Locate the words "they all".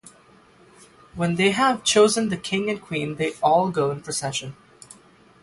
3.17-3.69